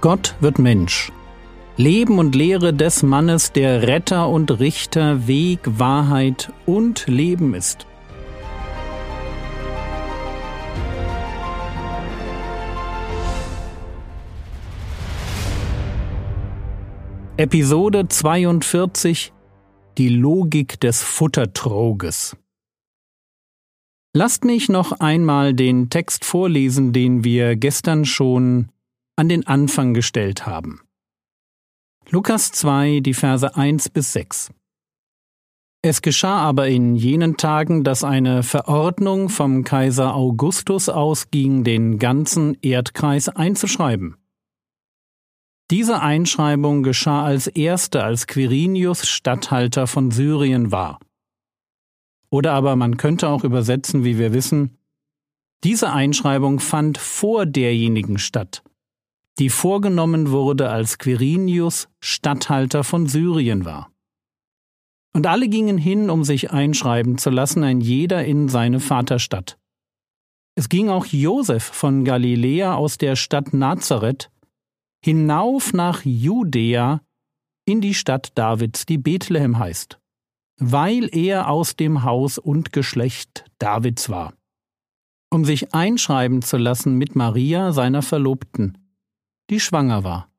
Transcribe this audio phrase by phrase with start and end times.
[0.00, 1.12] Gott wird Mensch.
[1.76, 7.86] Leben und Lehre des Mannes, der Retter und Richter, Weg, Wahrheit und Leben ist.
[17.36, 19.34] Episode 42
[19.98, 22.38] Die Logik des Futtertroges
[24.14, 28.70] Lasst mich noch einmal den Text vorlesen, den wir gestern schon
[29.16, 30.80] an den Anfang gestellt haben.
[32.08, 34.52] Lukas 2, die Verse 1 bis 6.
[35.82, 42.58] Es geschah aber in jenen Tagen, dass eine Verordnung vom Kaiser Augustus ausging, den ganzen
[42.60, 44.16] Erdkreis einzuschreiben.
[45.70, 50.98] Diese Einschreibung geschah als erste, als Quirinius Statthalter von Syrien war.
[52.28, 54.76] Oder aber man könnte auch übersetzen, wie wir wissen,
[55.64, 58.62] diese Einschreibung fand vor derjenigen statt,
[59.40, 63.90] die vorgenommen wurde, als Quirinius Statthalter von Syrien war.
[65.14, 69.58] Und alle gingen hin, um sich einschreiben zu lassen, ein jeder in seine Vaterstadt.
[70.56, 74.30] Es ging auch Josef von Galiläa aus der Stadt Nazareth
[75.02, 77.00] hinauf nach Judäa
[77.64, 79.98] in die Stadt Davids, die Bethlehem heißt,
[80.58, 84.34] weil er aus dem Haus und Geschlecht Davids war,
[85.30, 88.76] um sich einschreiben zu lassen mit Maria, seiner Verlobten,
[89.50, 90.30] die schwanger war.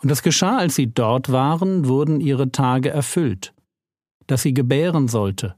[0.00, 3.54] Und es geschah, als sie dort waren, wurden ihre Tage erfüllt,
[4.26, 5.56] dass sie gebären sollte.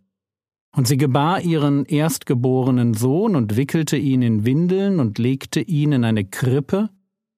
[0.75, 6.05] Und sie gebar ihren erstgeborenen Sohn und wickelte ihn in Windeln und legte ihn in
[6.05, 6.91] eine Krippe,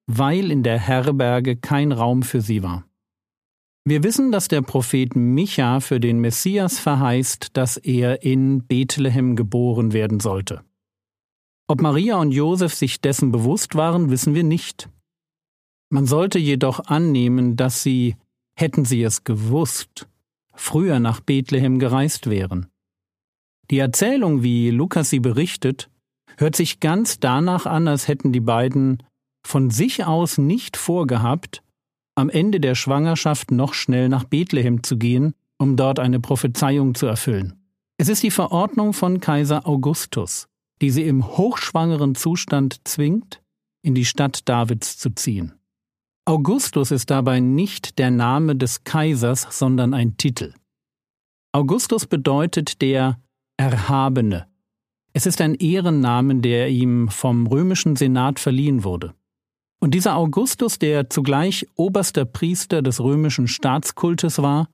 [0.05, 2.85] weil in der Herberge kein Raum für sie war.
[3.85, 9.91] Wir wissen, dass der Prophet Micha für den Messias verheißt, dass er in Bethlehem geboren
[9.91, 10.61] werden sollte.
[11.67, 14.89] Ob Maria und Josef sich dessen bewusst waren, wissen wir nicht.
[15.93, 18.15] Man sollte jedoch annehmen, dass sie,
[18.55, 20.07] hätten sie es gewusst,
[20.55, 22.65] früher nach Bethlehem gereist wären.
[23.69, 25.91] Die Erzählung, wie Lukas sie berichtet,
[26.37, 29.03] hört sich ganz danach an, als hätten die beiden
[29.45, 31.61] von sich aus nicht vorgehabt,
[32.15, 37.05] am Ende der Schwangerschaft noch schnell nach Bethlehem zu gehen, um dort eine Prophezeiung zu
[37.05, 37.53] erfüllen.
[37.99, 40.47] Es ist die Verordnung von Kaiser Augustus,
[40.81, 43.43] die sie im hochschwangeren Zustand zwingt,
[43.83, 45.53] in die Stadt Davids zu ziehen.
[46.25, 50.53] Augustus ist dabei nicht der Name des Kaisers, sondern ein Titel.
[51.51, 53.19] Augustus bedeutet der
[53.57, 54.47] Erhabene.
[55.11, 59.13] Es ist ein Ehrennamen, der ihm vom römischen Senat verliehen wurde.
[59.81, 64.69] Und dieser Augustus, der zugleich oberster Priester des römischen Staatskultes war,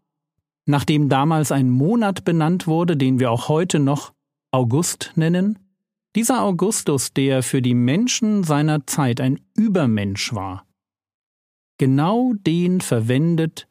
[0.67, 4.13] nachdem damals ein Monat benannt wurde, den wir auch heute noch
[4.51, 5.57] August nennen,
[6.15, 10.63] dieser Augustus, der für die Menschen seiner Zeit ein Übermensch war,
[11.79, 13.67] genau den verwendet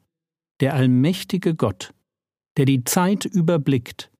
[0.60, 1.94] der allmächtige Gott,
[2.56, 4.10] der die Zeit überblickt,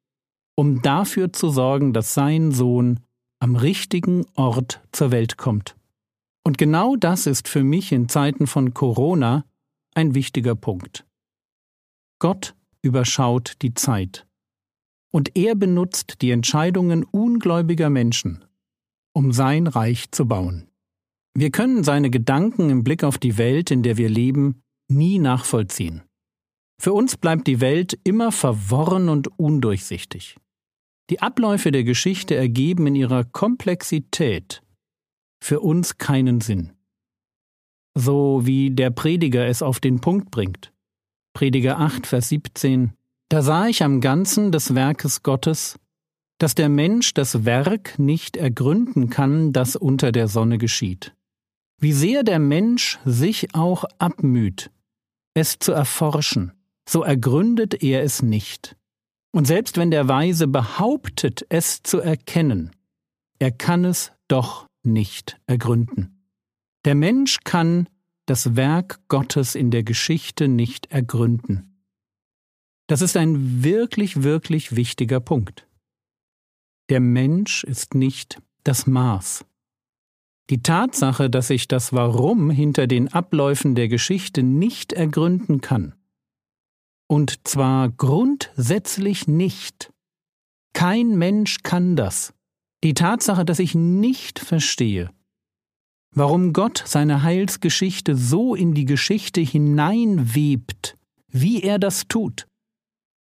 [0.57, 3.01] um dafür zu sorgen, dass sein Sohn
[3.41, 5.77] am richtigen Ort zur Welt kommt.
[6.45, 9.45] Und genau das ist für mich in Zeiten von Corona
[9.95, 11.05] ein wichtiger Punkt.
[12.21, 14.27] Gott überschaut die Zeit.
[15.11, 18.45] Und er benutzt die Entscheidungen ungläubiger Menschen,
[19.13, 20.69] um sein Reich zu bauen.
[21.39, 26.03] Wir können seine Gedanken im Blick auf die Welt, in der wir leben, nie nachvollziehen.
[26.83, 30.37] Für uns bleibt die Welt immer verworren und undurchsichtig.
[31.11, 34.63] Die Abläufe der Geschichte ergeben in ihrer Komplexität
[35.41, 36.73] für uns keinen Sinn.
[37.97, 40.73] So wie der Prediger es auf den Punkt bringt.
[41.35, 42.95] Prediger 8, Vers 17
[43.29, 45.79] Da sah ich am Ganzen des Werkes Gottes,
[46.39, 51.15] dass der Mensch das Werk nicht ergründen kann, das unter der Sonne geschieht.
[51.81, 54.71] Wie sehr der Mensch sich auch abmüht,
[55.35, 56.53] es zu erforschen,
[56.89, 58.77] so ergründet er es nicht.
[59.31, 62.73] Und selbst wenn der Weise behauptet, es zu erkennen,
[63.39, 66.25] er kann es doch nicht ergründen.
[66.85, 67.89] Der Mensch kann
[68.27, 71.85] das Werk Gottes in der Geschichte nicht ergründen.
[72.89, 75.69] Das ist ein wirklich, wirklich wichtiger Punkt.
[76.89, 79.45] Der Mensch ist nicht das Maß.
[80.51, 85.95] Die Tatsache, dass ich das Warum hinter den Abläufen der Geschichte nicht ergründen kann.
[87.07, 89.93] Und zwar grundsätzlich nicht.
[90.73, 92.33] Kein Mensch kann das.
[92.83, 95.11] Die Tatsache, dass ich nicht verstehe,
[96.13, 100.97] warum Gott seine Heilsgeschichte so in die Geschichte hineinwebt,
[101.29, 102.47] wie er das tut,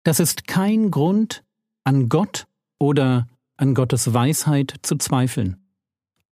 [0.04, 1.44] das ist kein Grund,
[1.84, 2.48] an Gott
[2.80, 3.28] oder
[3.58, 5.58] an Gottes Weisheit zu zweifeln.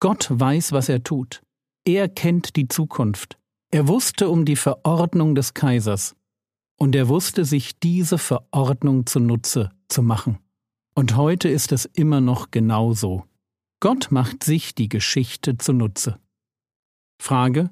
[0.02, 1.44] Gott weiß, was er tut.
[1.86, 3.38] Er kennt die Zukunft.
[3.70, 6.16] Er wusste um die Verordnung des Kaisers,
[6.78, 10.40] und er wusste sich diese Verordnung zunutze zu machen.
[10.96, 13.26] Und heute ist es immer noch genauso.
[13.80, 16.20] Gott macht sich die Geschichte zunutze.
[17.22, 17.70] Frage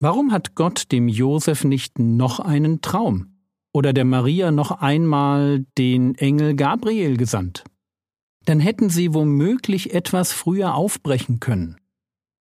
[0.00, 3.38] Warum hat Gott dem Josef nicht noch einen Traum
[3.72, 7.64] oder der Maria noch einmal den Engel Gabriel gesandt?
[8.44, 11.78] Dann hätten sie womöglich etwas früher aufbrechen können.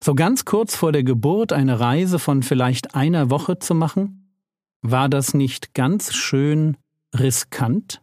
[0.03, 4.35] So ganz kurz vor der Geburt eine Reise von vielleicht einer Woche zu machen?
[4.83, 6.77] War das nicht ganz schön
[7.15, 8.03] riskant?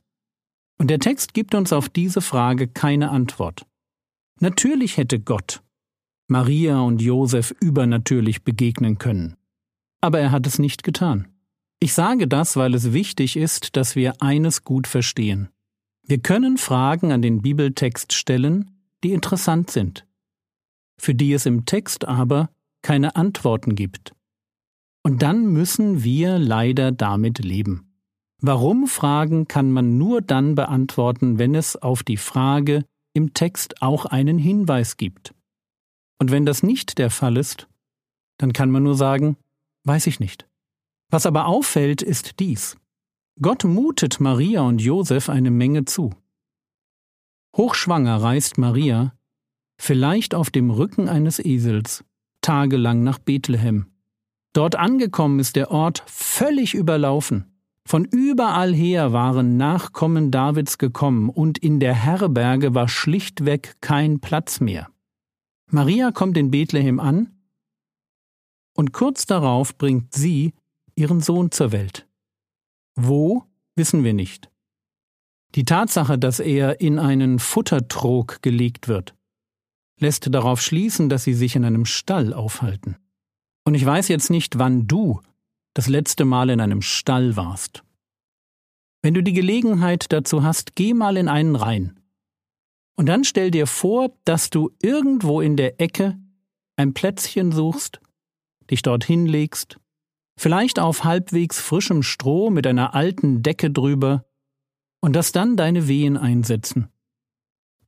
[0.77, 3.65] Und der Text gibt uns auf diese Frage keine Antwort.
[4.39, 5.61] Natürlich hätte Gott
[6.31, 9.35] Maria und Josef übernatürlich begegnen können.
[9.99, 11.27] Aber er hat es nicht getan.
[11.79, 15.49] Ich sage das, weil es wichtig ist, dass wir eines gut verstehen.
[16.09, 18.71] Wir können Fragen an den Bibeltext stellen,
[19.03, 20.07] die interessant sind,
[20.97, 22.49] für die es im Text aber
[22.81, 24.15] keine Antworten gibt.
[25.03, 27.93] Und dann müssen wir leider damit leben.
[28.41, 34.07] Warum Fragen kann man nur dann beantworten, wenn es auf die Frage im Text auch
[34.07, 35.35] einen Hinweis gibt.
[36.17, 37.67] Und wenn das nicht der Fall ist,
[38.39, 39.37] dann kann man nur sagen,
[39.83, 40.47] weiß ich nicht.
[41.11, 42.77] Was aber auffällt, ist dies.
[43.41, 46.13] Gott mutet Maria und Josef eine Menge zu.
[47.55, 49.13] Hochschwanger reist Maria,
[49.79, 52.03] vielleicht auf dem Rücken eines Esels,
[52.41, 53.93] tagelang nach Bethlehem.
[54.51, 57.45] Dort angekommen ist der Ort völlig überlaufen.
[57.85, 64.59] Von überall her waren Nachkommen Davids gekommen, und in der Herberge war schlichtweg kein Platz
[64.59, 64.89] mehr.
[65.71, 67.39] Maria kommt in Bethlehem an,
[68.75, 70.53] und kurz darauf bringt sie
[70.95, 72.08] ihren Sohn zur Welt.
[72.95, 73.43] Wo,
[73.75, 74.49] wissen wir nicht.
[75.55, 79.15] Die Tatsache, dass er in einen Futtertrog gelegt wird,
[79.99, 82.97] lässt darauf schließen, dass sie sich in einem Stall aufhalten.
[83.65, 85.21] Und ich weiß jetzt nicht, wann du
[85.73, 87.83] das letzte Mal in einem Stall warst.
[89.01, 91.99] Wenn du die Gelegenheit dazu hast, geh mal in einen rein.
[92.95, 96.19] Und dann stell dir vor, dass du irgendwo in der Ecke
[96.75, 98.01] ein Plätzchen suchst,
[98.69, 99.79] dich dort hinlegst,
[100.39, 104.25] vielleicht auf halbwegs frischem Stroh mit einer alten Decke drüber,
[105.01, 106.87] und dass dann deine Wehen einsetzen.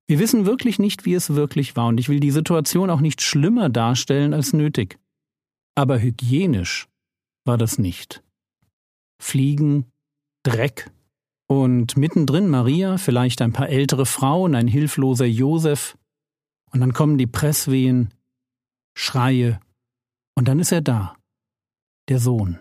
[0.05, 3.21] Wir wissen wirklich nicht, wie es wirklich war, und ich will die Situation auch nicht
[3.21, 4.99] schlimmer darstellen als nötig.
[5.75, 6.89] Aber hygienisch
[7.45, 8.21] war das nicht.
[9.21, 9.85] Fliegen,
[10.43, 10.91] Dreck
[11.47, 15.97] und mittendrin Maria, vielleicht ein paar ältere Frauen, ein hilfloser Josef,
[16.71, 18.13] und dann kommen die Presswehen,
[18.93, 19.61] Schreie,
[20.35, 21.15] und dann ist er da,
[22.09, 22.59] der Sohn.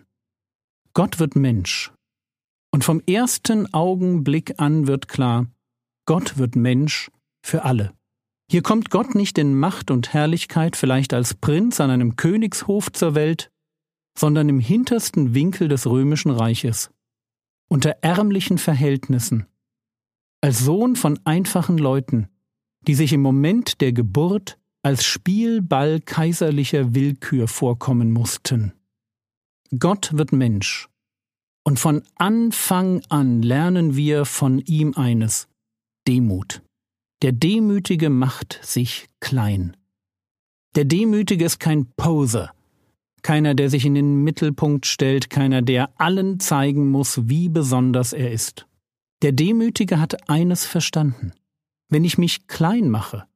[0.95, 1.93] Gott wird Mensch.
[2.73, 5.47] Und vom ersten Augenblick an wird klar,
[6.07, 7.11] Gott wird Mensch
[7.45, 7.93] für alle.
[8.51, 13.15] Hier kommt Gott nicht in Macht und Herrlichkeit, vielleicht als Prinz an einem Königshof zur
[13.15, 13.51] Welt,
[14.19, 16.91] sondern im hintersten Winkel des römischen Reiches,
[17.69, 19.47] unter ärmlichen Verhältnissen,
[20.41, 22.29] als Sohn von einfachen Leuten,
[22.87, 28.73] die sich im Moment der Geburt als Spielball kaiserlicher Willkür vorkommen mussten.
[29.79, 30.89] Gott wird Mensch,
[31.65, 35.47] und von Anfang an lernen wir von ihm eines
[36.09, 36.63] Demut.
[37.23, 39.77] Der Demütige macht sich klein.
[40.75, 42.53] Der Demütige ist kein Poser,
[43.23, 48.33] keiner, der sich in den Mittelpunkt stellt, keiner, der allen zeigen muss, wie besonders er
[48.33, 48.67] ist.
[49.23, 51.33] Der Demütige hat eines verstanden.
[51.89, 53.27] Wenn ich mich klein mache,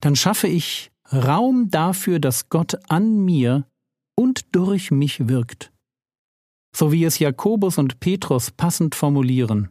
[0.00, 3.66] dann schaffe ich Raum dafür, dass Gott an mir
[4.14, 5.73] und durch mich wirkt.
[6.76, 9.68] So wie es Jakobus und Petrus passend formulieren.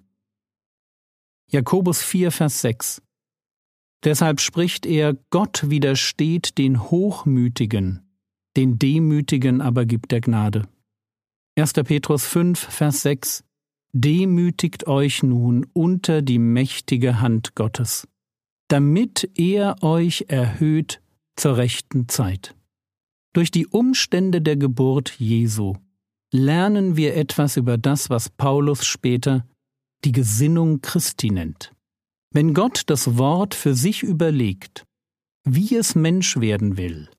[1.51, 3.01] Jakobus 4, Vers 6
[4.03, 8.01] Deshalb spricht er, Gott widersteht den Hochmütigen,
[8.55, 10.63] den Demütigen aber gibt er Gnade.
[11.57, 11.73] 1.
[11.73, 13.43] Petrus 5, Vers 6
[13.93, 18.07] Demütigt euch nun unter die mächtige Hand Gottes,
[18.67, 21.01] damit er euch erhöht
[21.35, 22.55] zur rechten Zeit.
[23.33, 25.75] Durch die Umstände der Geburt Jesu
[26.33, 29.47] lernen wir etwas über das, was Paulus später
[30.03, 31.71] die Gesinnung Christi nennt.
[32.31, 34.85] Wenn Gott das Wort für sich überlegt,
[35.45, 37.09] wie es Mensch werden will,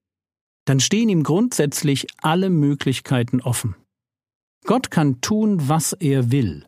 [0.64, 3.76] dann stehen ihm grundsätzlich alle Möglichkeiten offen.
[4.64, 6.66] Gott kann tun, was er will,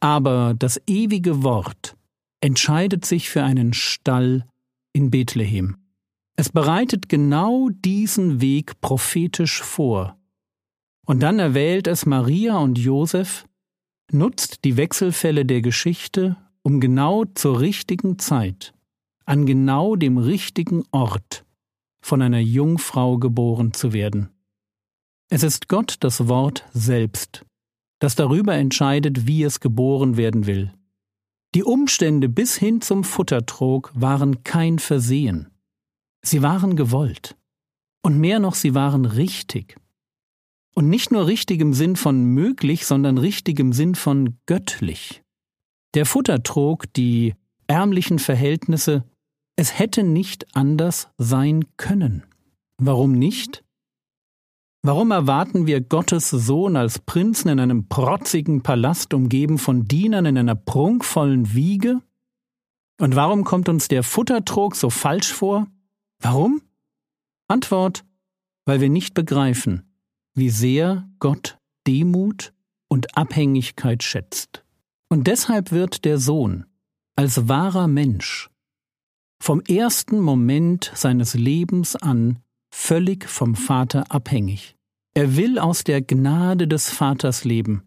[0.00, 1.96] aber das ewige Wort
[2.40, 4.46] entscheidet sich für einen Stall
[4.92, 5.76] in Bethlehem.
[6.36, 10.15] Es bereitet genau diesen Weg prophetisch vor.
[11.06, 13.46] Und dann erwählt es Maria und Josef,
[14.12, 18.74] nutzt die Wechselfälle der Geschichte um genau zur richtigen Zeit,
[19.24, 21.44] an genau dem richtigen Ort
[22.00, 24.30] von einer Jungfrau geboren zu werden.
[25.28, 27.44] Es ist Gott das Wort selbst,
[28.00, 30.72] das darüber entscheidet, wie es geboren werden will.
[31.54, 35.48] Die Umstände bis hin zum Futtertrog waren kein Versehen.
[36.22, 37.36] Sie waren gewollt.
[38.02, 39.76] Und mehr noch, sie waren richtig.
[40.76, 45.22] Und nicht nur richtig im Sinn von möglich, sondern richtig im Sinn von göttlich.
[45.94, 47.34] Der Futtertrog, die
[47.66, 49.04] ärmlichen Verhältnisse,
[49.56, 52.24] es hätte nicht anders sein können.
[52.76, 53.64] Warum nicht?
[54.82, 60.36] Warum erwarten wir Gottes Sohn als Prinzen in einem protzigen Palast umgeben von Dienern in
[60.36, 62.02] einer prunkvollen Wiege?
[63.00, 65.68] Und warum kommt uns der Futtertrog so falsch vor?
[66.20, 66.60] Warum?
[67.48, 68.04] Antwort,
[68.66, 69.95] weil wir nicht begreifen,
[70.36, 72.52] wie sehr Gott Demut
[72.88, 74.64] und Abhängigkeit schätzt.
[75.08, 76.66] Und deshalb wird der Sohn
[77.16, 78.50] als wahrer Mensch
[79.40, 82.38] vom ersten Moment seines Lebens an
[82.70, 84.76] völlig vom Vater abhängig.
[85.14, 87.82] Er will aus der Gnade des Vaters leben.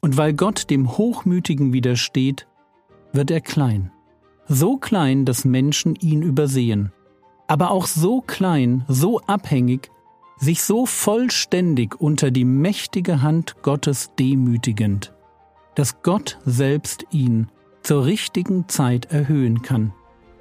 [0.00, 2.46] Und weil Gott dem Hochmütigen widersteht,
[3.12, 3.92] wird er klein.
[4.46, 6.92] So klein, dass Menschen ihn übersehen.
[7.48, 9.90] Aber auch so klein, so abhängig,
[10.40, 15.12] sich so vollständig unter die mächtige Hand Gottes demütigend,
[15.74, 17.48] dass Gott selbst ihn
[17.82, 19.92] zur richtigen Zeit erhöhen kann.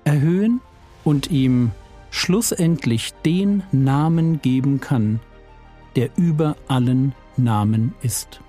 [0.05, 0.61] Erhöhen
[1.03, 1.71] und ihm
[2.11, 5.19] schlussendlich den Namen geben kann,
[5.95, 8.41] der über allen Namen ist.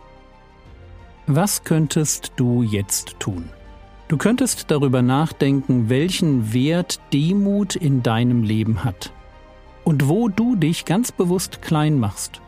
[1.26, 3.50] Was könntest du jetzt tun?
[4.08, 9.12] Du könntest darüber nachdenken, welchen Wert Demut in deinem Leben hat
[9.84, 12.40] und wo du dich ganz bewusst klein machst,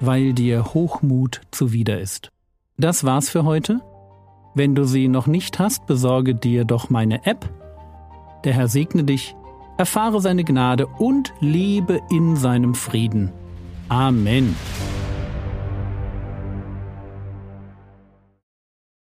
[0.00, 2.30] weil dir Hochmut zuwider ist.
[2.76, 3.80] Das war's für heute.
[4.54, 7.48] Wenn du sie noch nicht hast, besorge dir doch meine App.
[8.44, 9.34] Der Herr segne dich,
[9.76, 13.32] erfahre seine Gnade und lebe in seinem Frieden.
[13.88, 14.54] Amen.